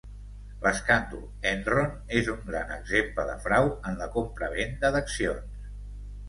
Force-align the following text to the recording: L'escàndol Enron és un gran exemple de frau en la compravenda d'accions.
L'escàndol 0.61 1.27
Enron 1.49 1.93
és 2.21 2.31
un 2.35 2.39
gran 2.47 2.71
exemple 2.77 3.27
de 3.29 3.35
frau 3.45 3.69
en 3.91 4.01
la 4.05 4.09
compravenda 4.17 4.93
d'accions. 4.97 5.55